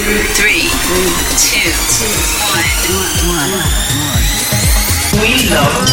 [0.00, 0.70] Three,
[1.36, 1.70] two,
[3.28, 3.52] one.
[5.20, 5.88] We love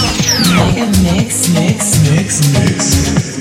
[1.04, 3.37] Mix, Mix, Mix, Mix.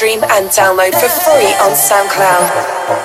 [0.00, 2.99] Stream and download for free on SoundCloud.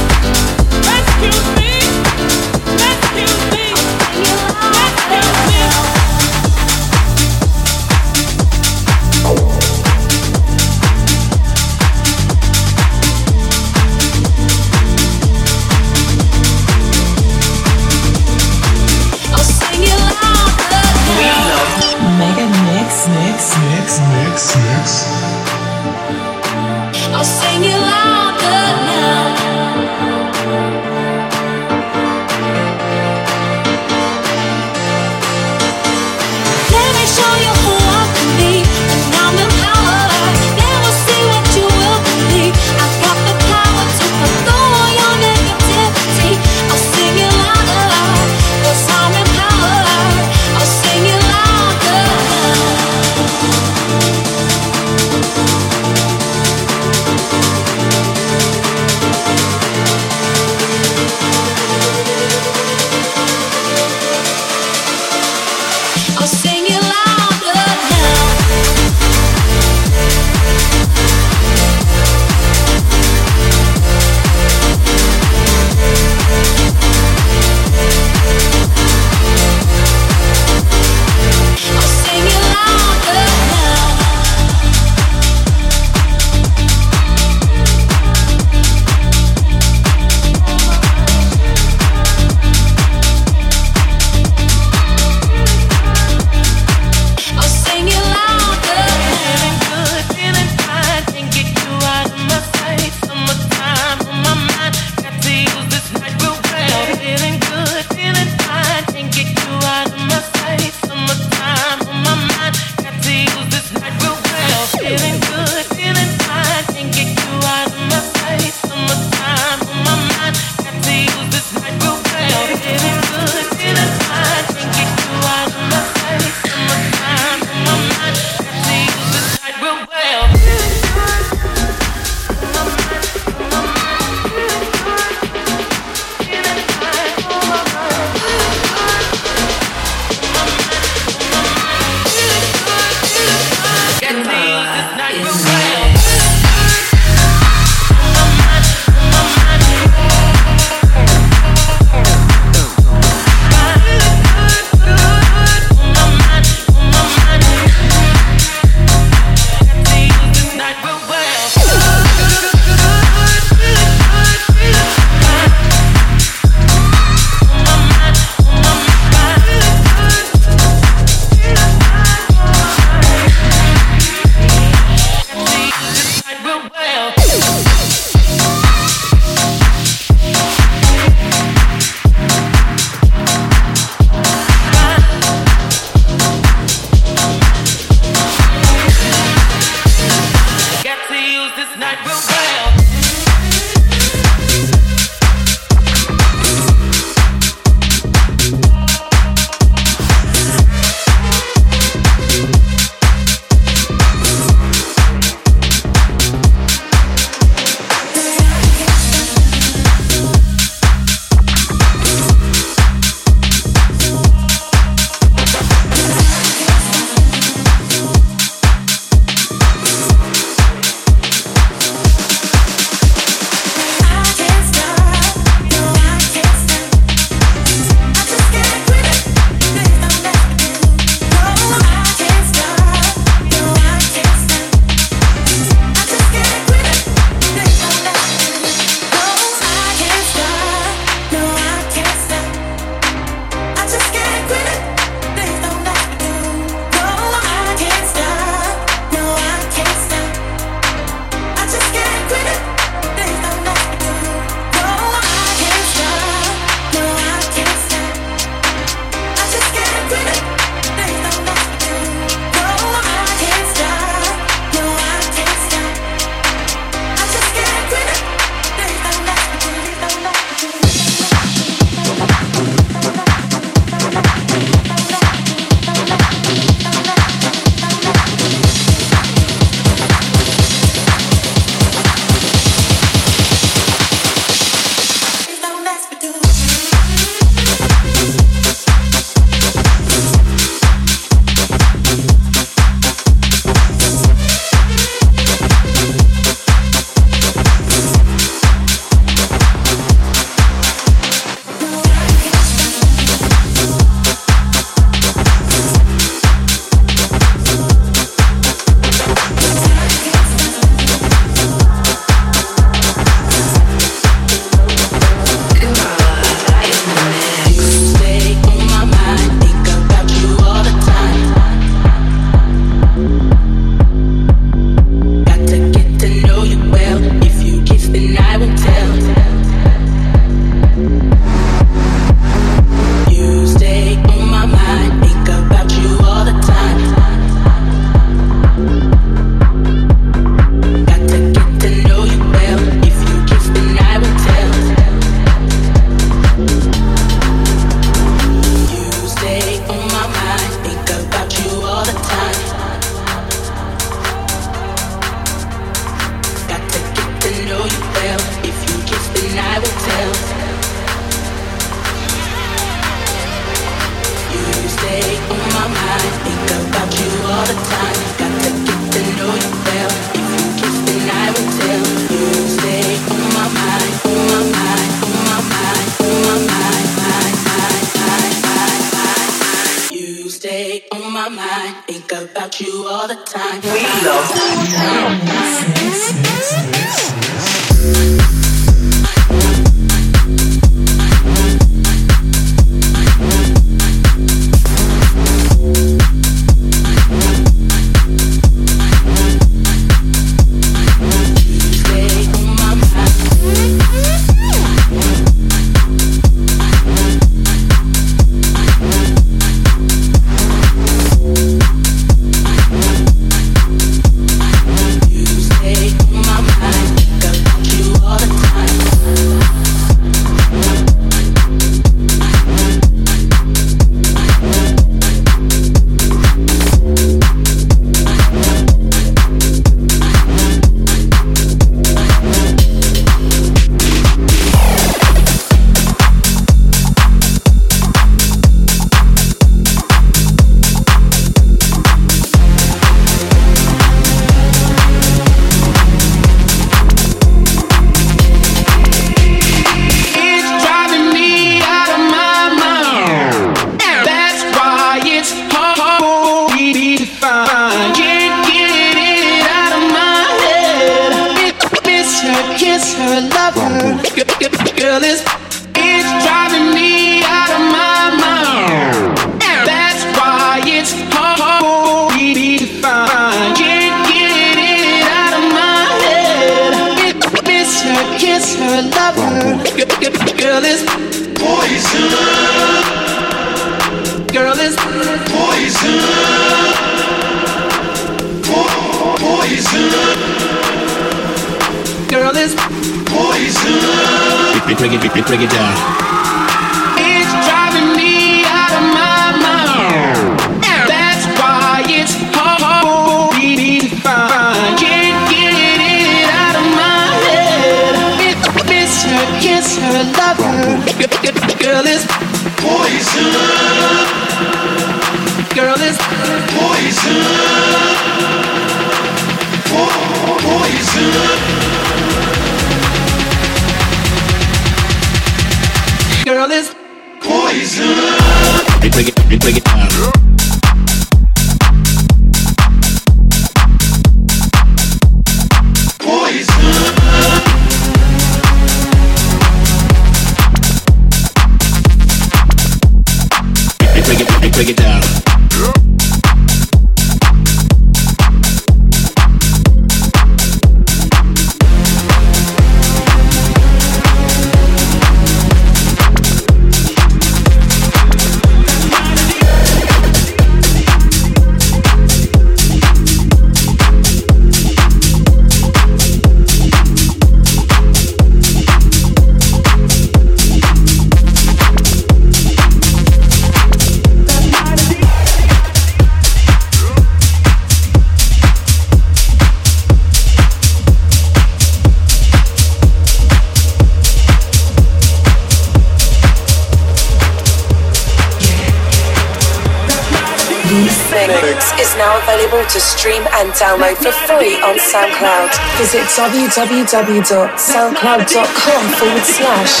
[591.30, 595.70] Mix is now available to stream and download for free on SoundCloud.
[595.96, 600.00] Visit www.soundcloud.com forward slash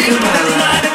[0.00, 0.93] Kumara.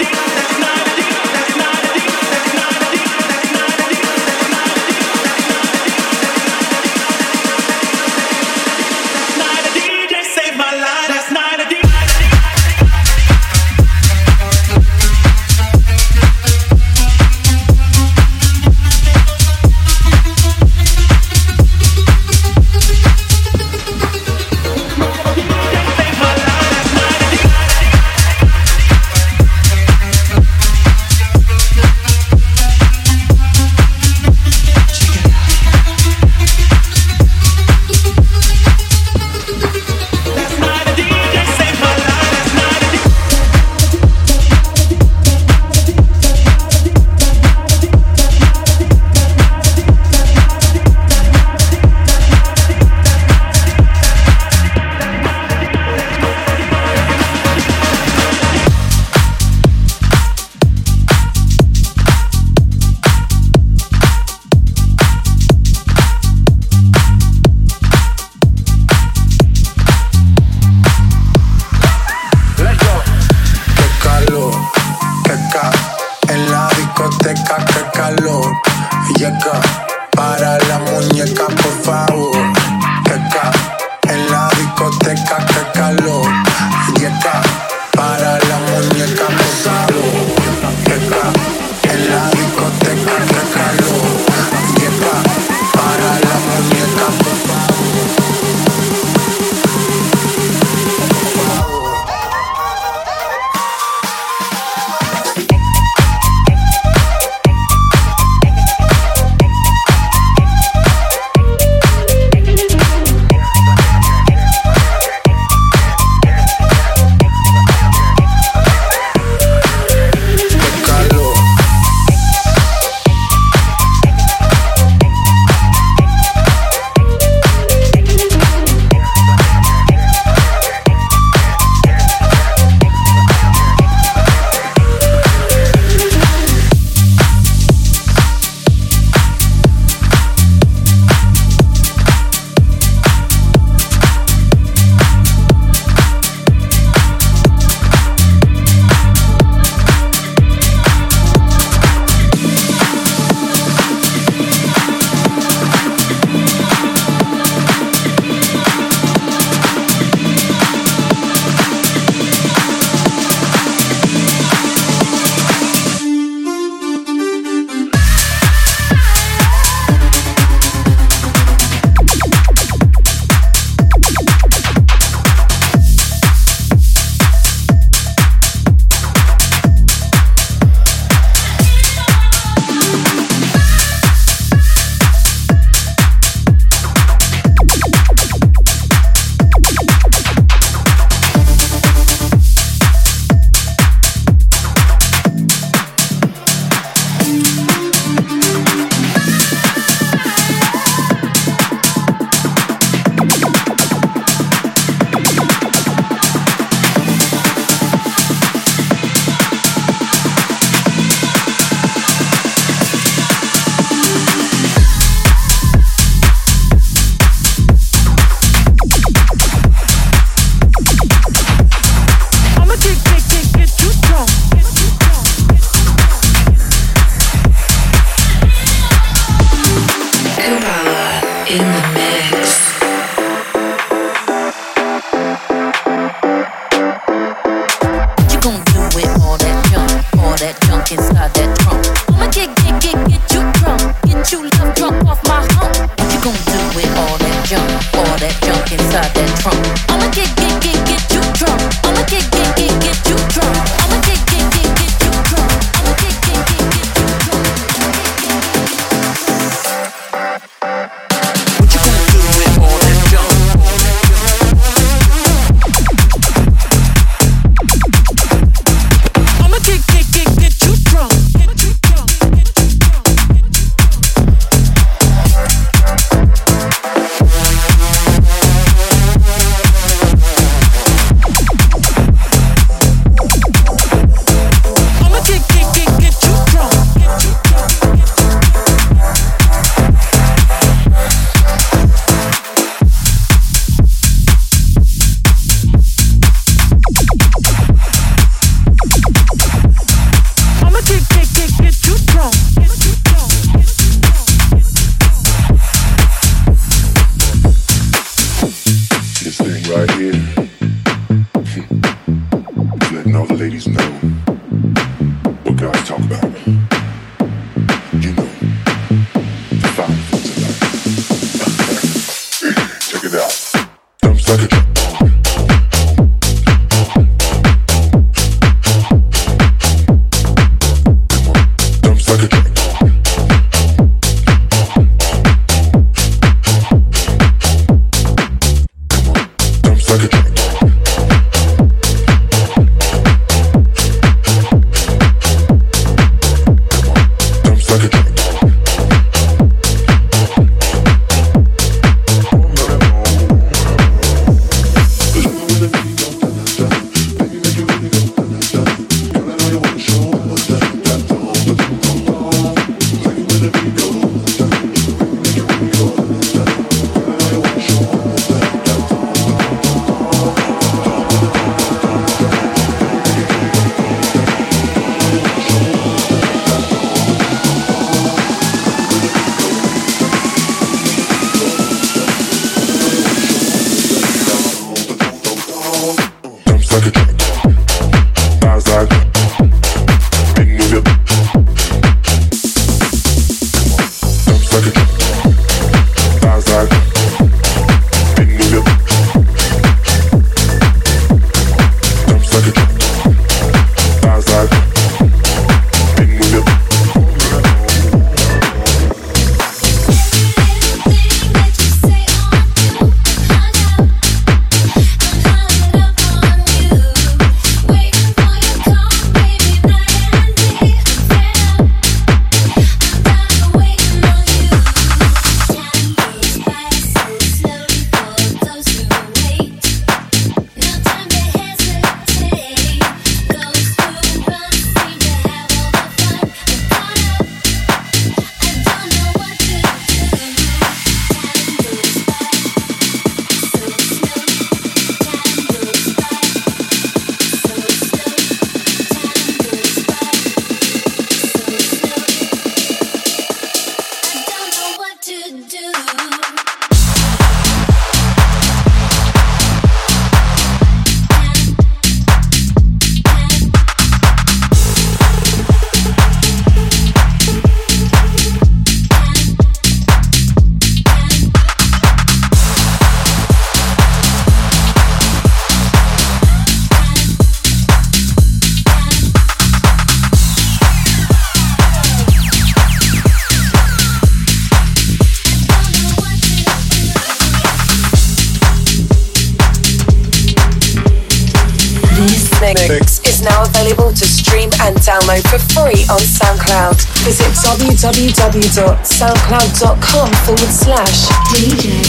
[497.49, 501.81] www.soundcloud.com forward slash DJ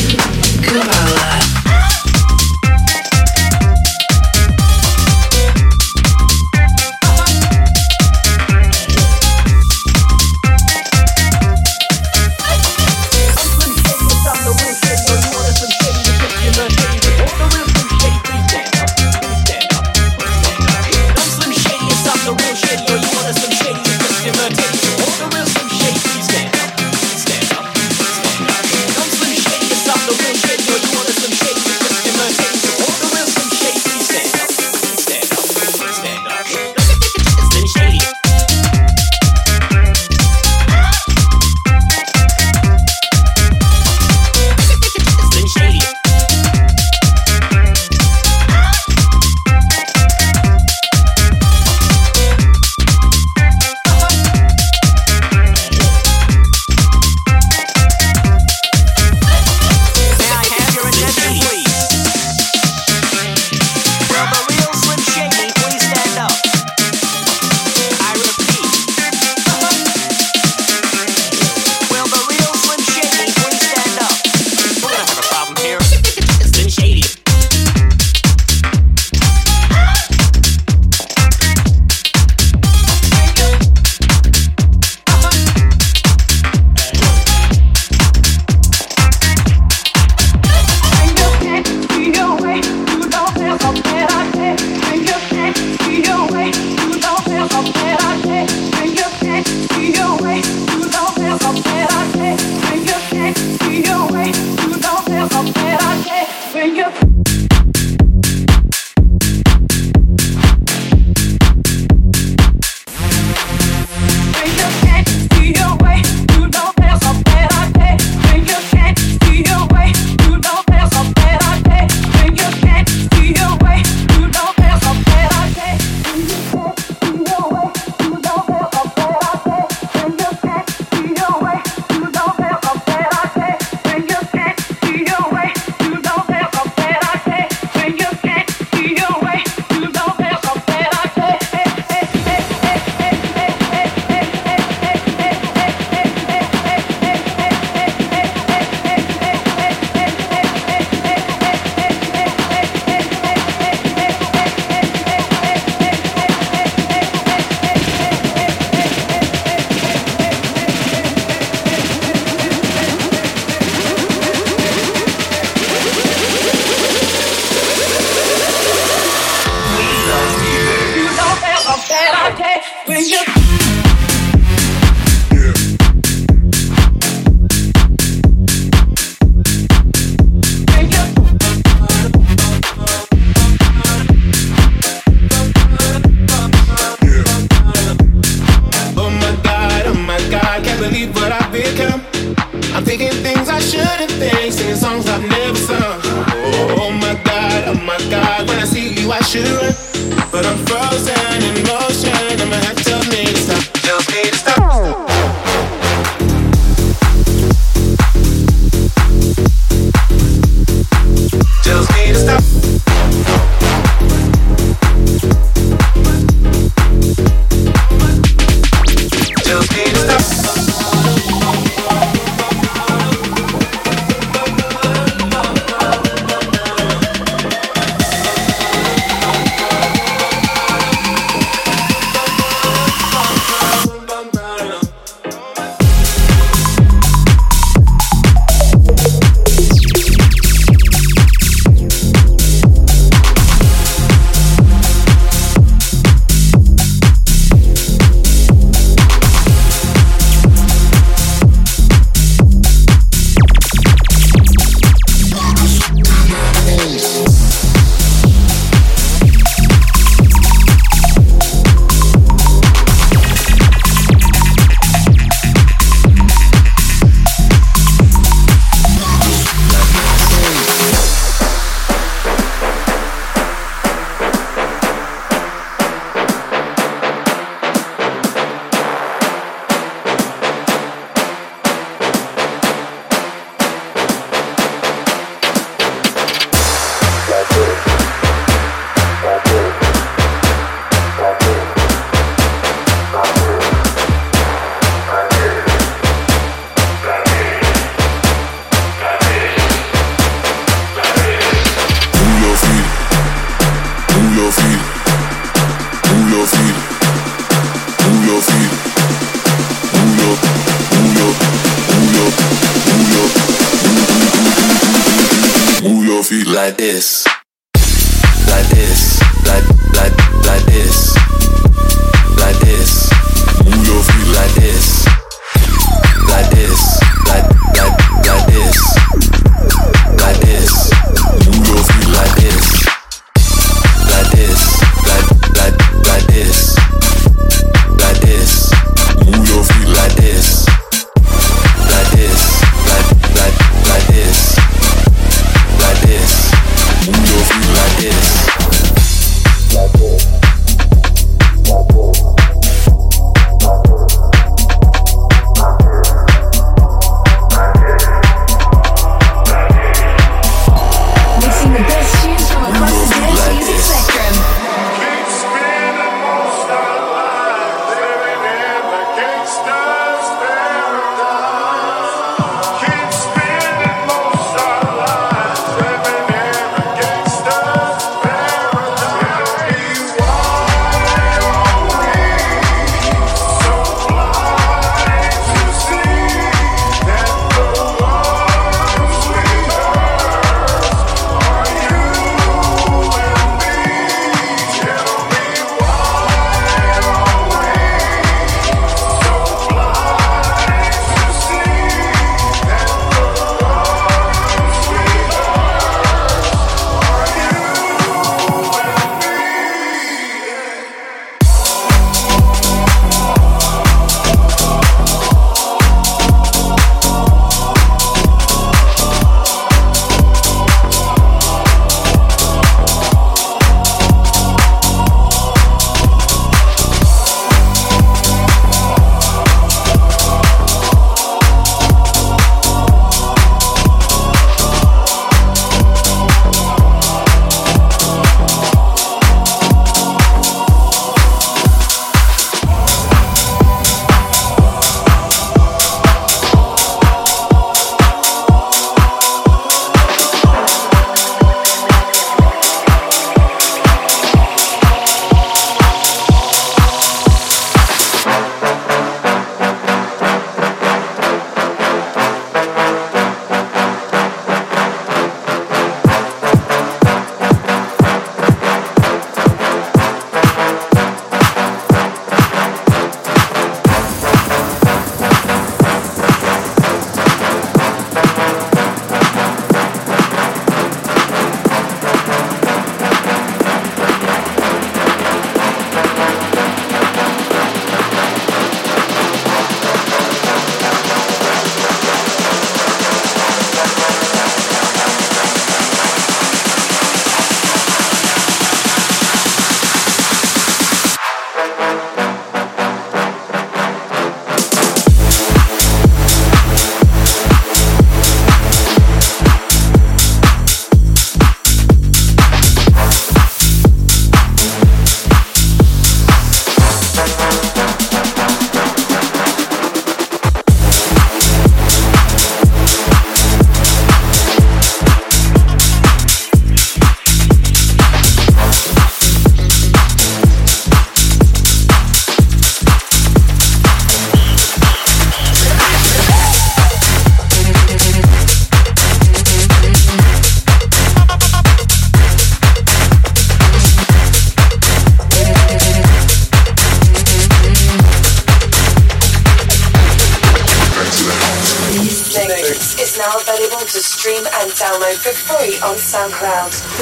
[0.65, 1.50] Corolla.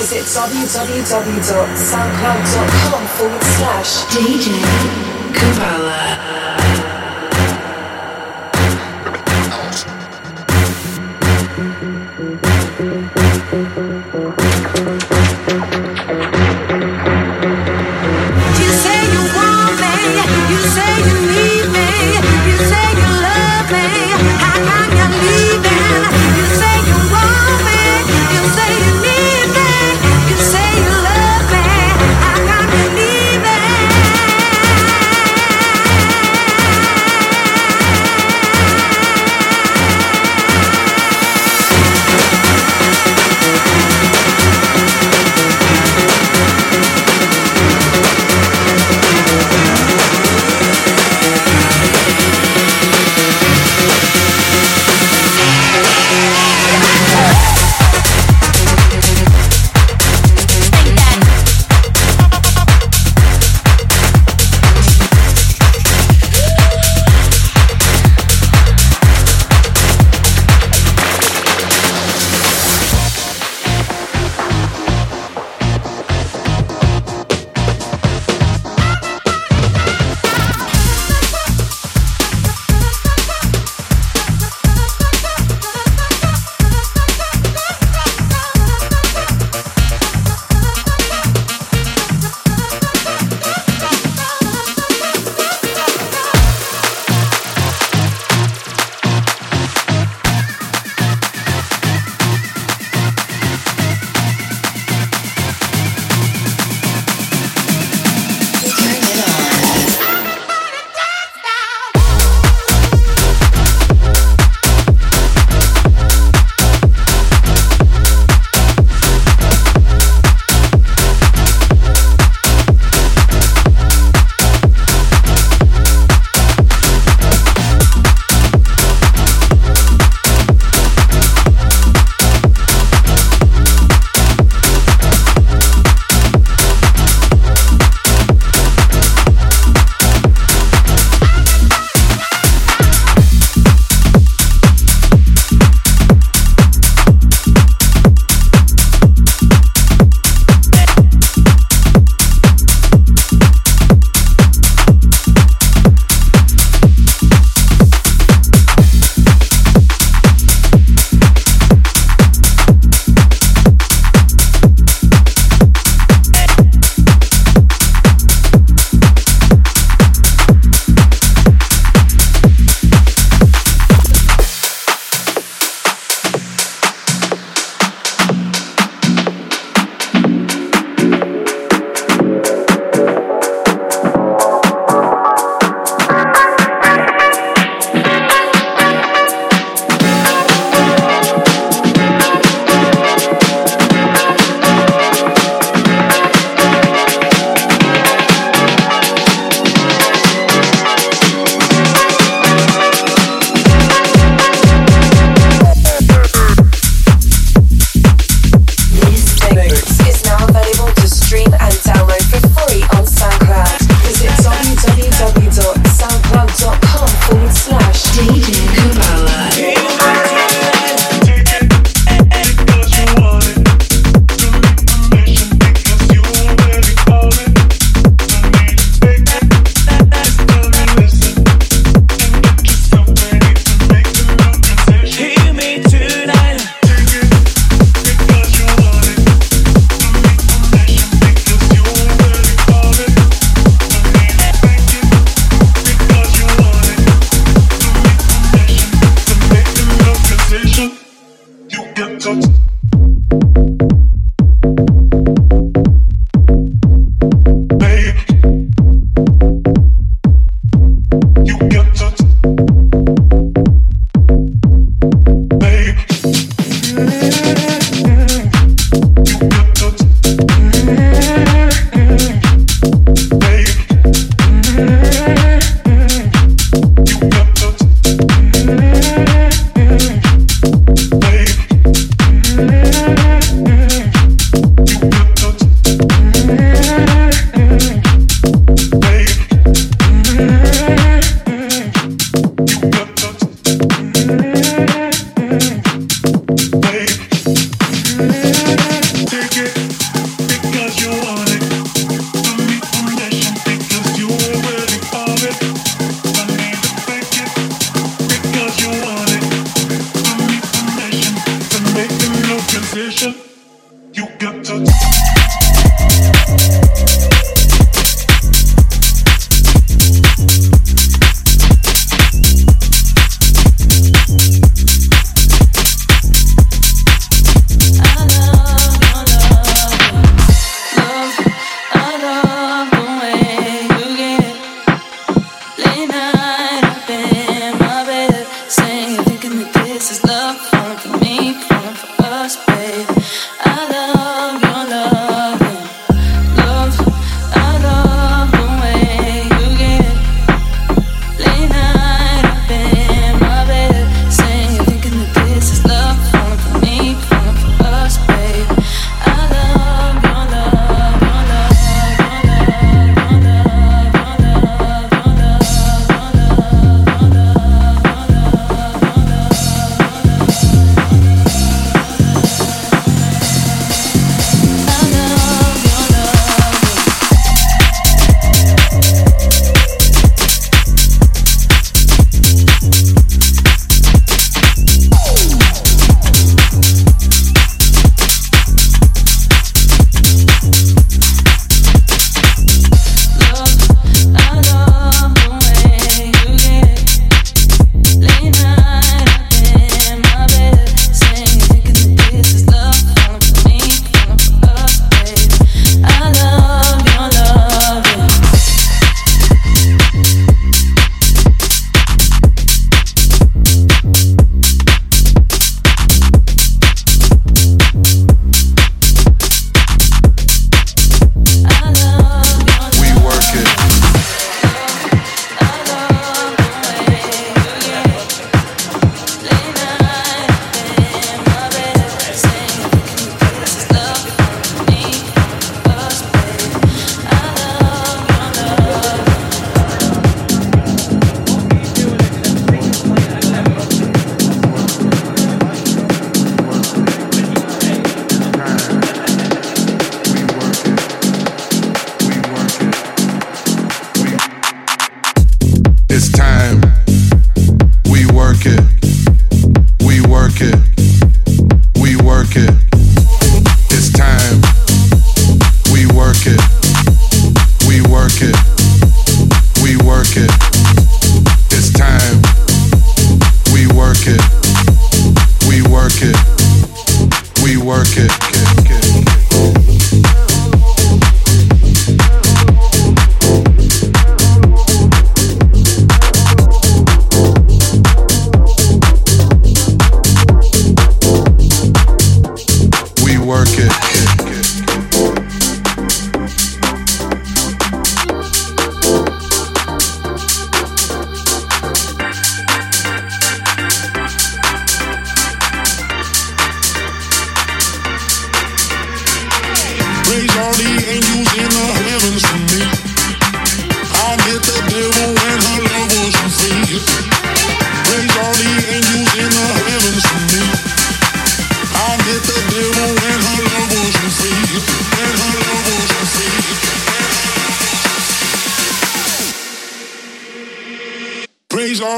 [0.09, 5.08] Visit www.soundcloud.com forward slash DJ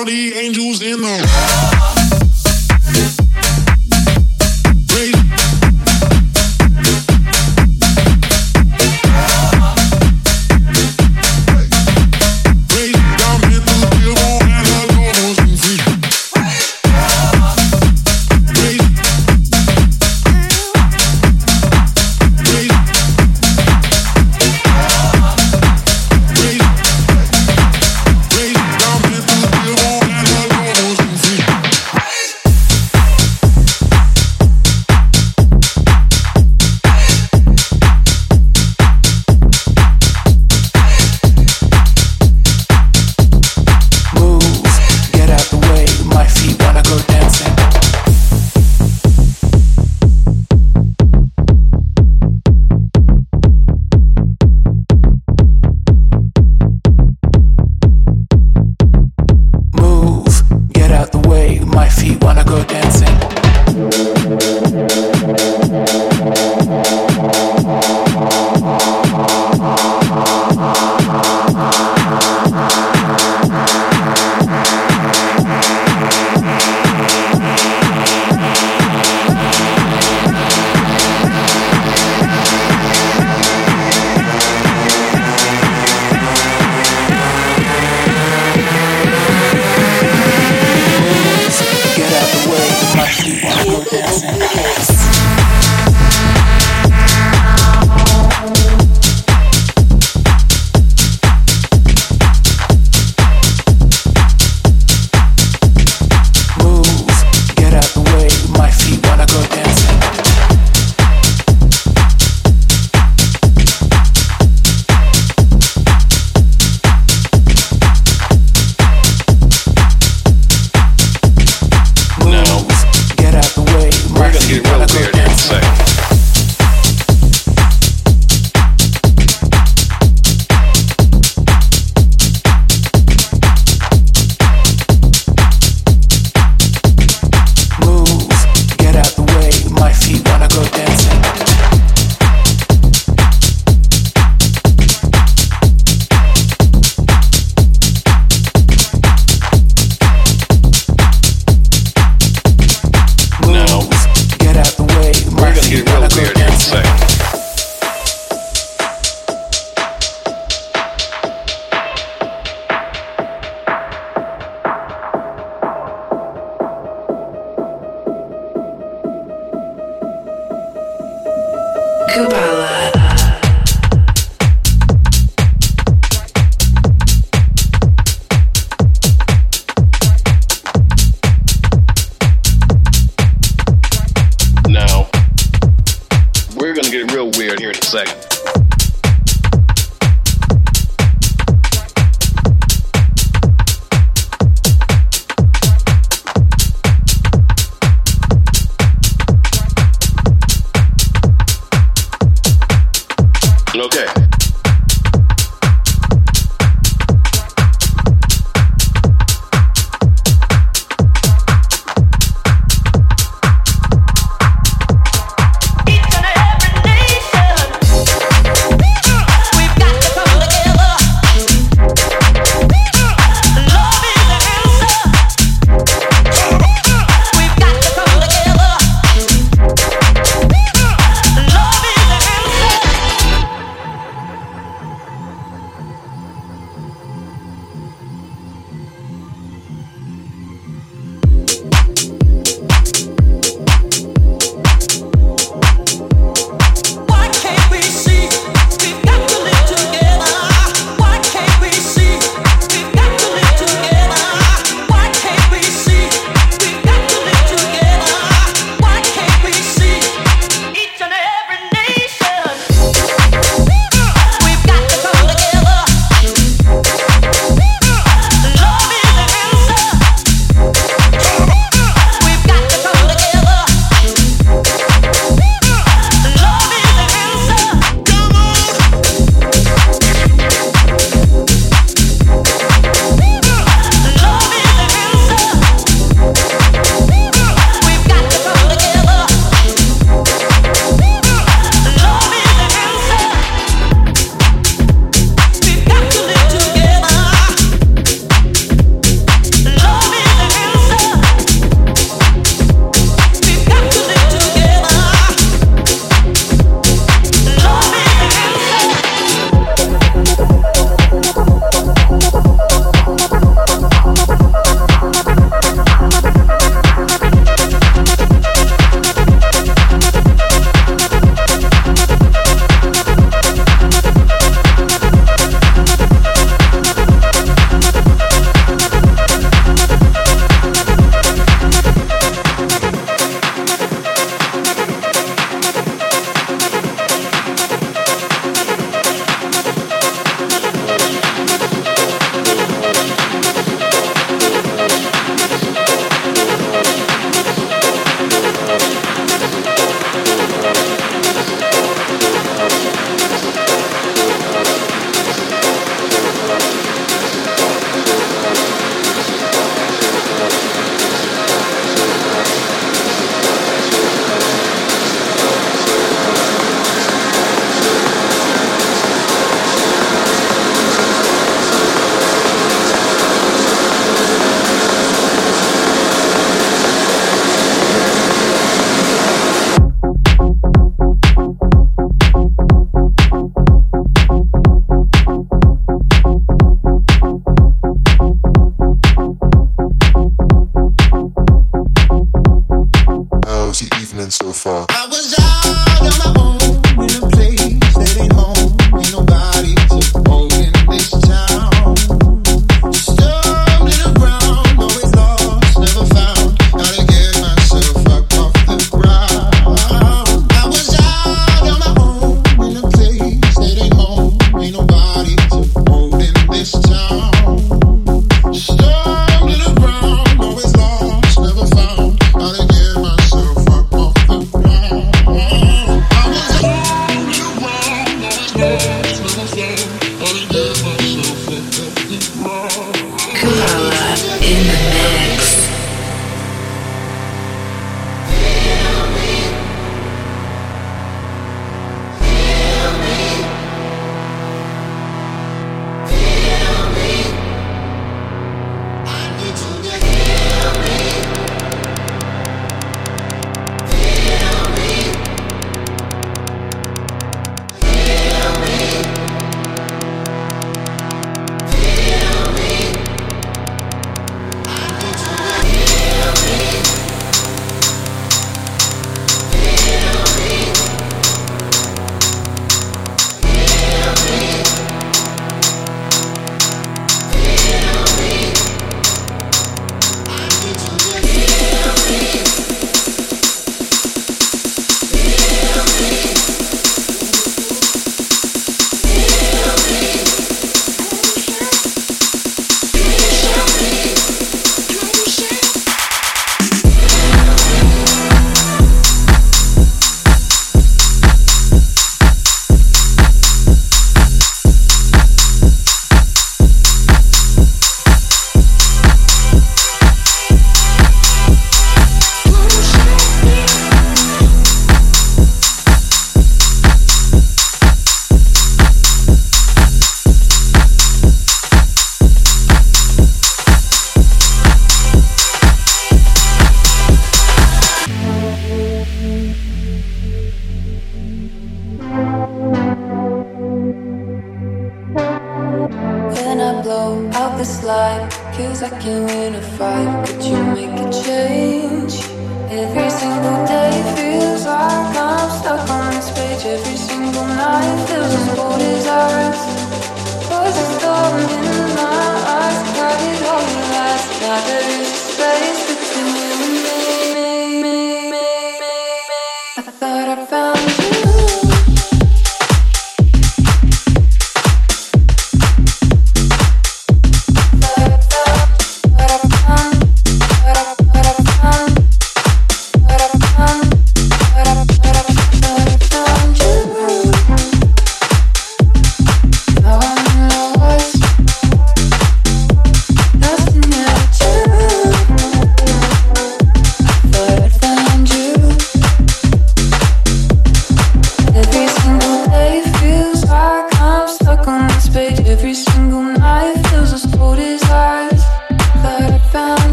[0.00, 1.59] all the angels in the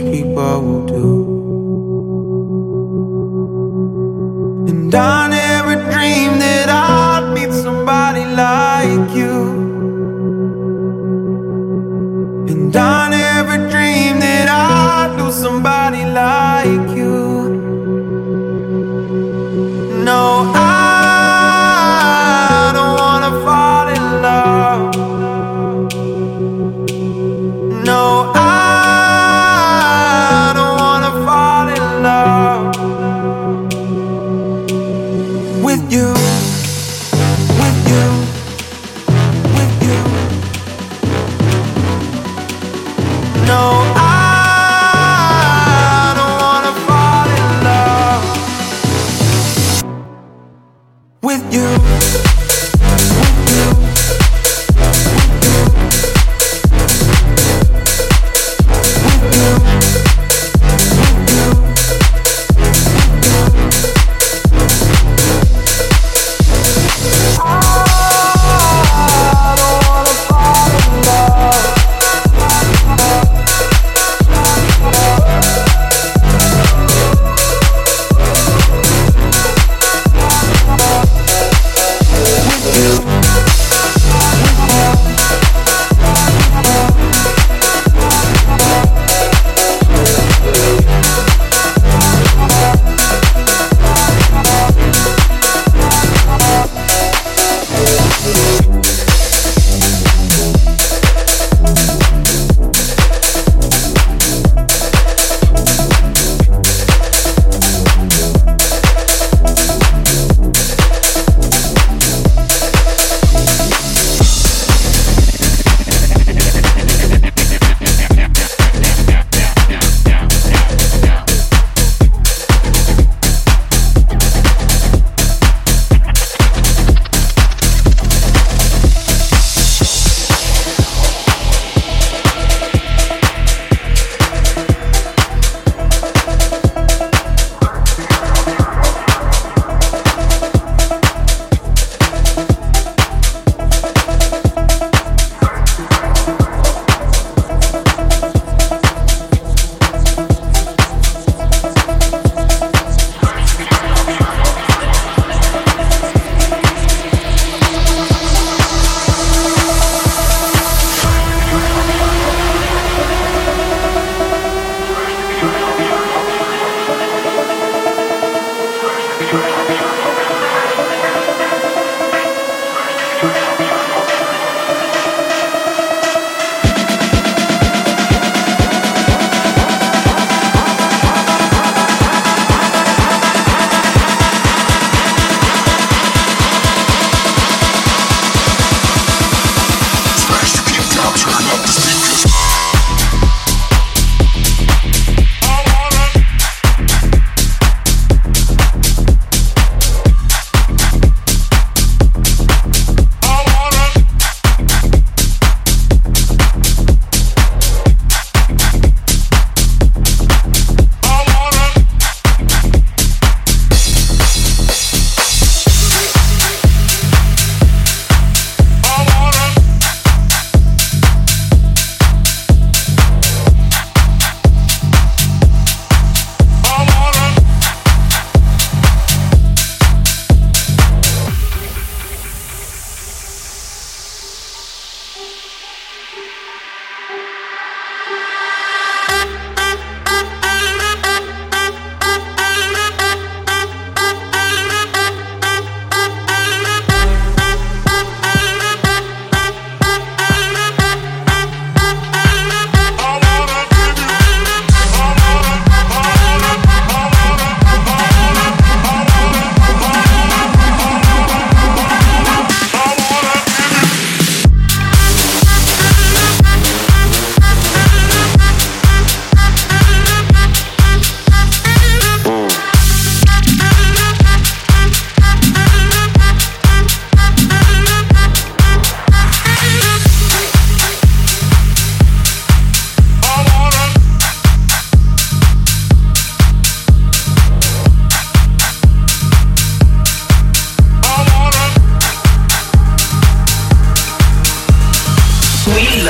[0.00, 1.06] foolish people will do.
[4.68, 5.19] And I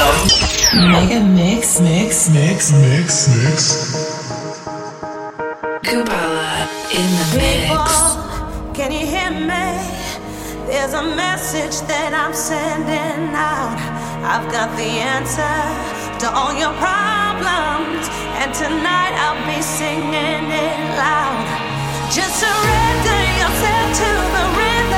[0.00, 0.32] Love.
[0.72, 3.60] Mega Mix, Mix, Mix, Mix, Mix.
[5.84, 6.64] Kubala
[7.00, 8.76] in the People, mix.
[8.78, 9.66] Can you hear me?
[10.68, 13.76] There's a message that I'm sending out.
[14.32, 15.58] I've got the answer
[16.22, 18.08] to all your problems,
[18.40, 21.44] and tonight I'll be singing it loud.
[22.16, 24.89] Just surrender yourself to the rhythm.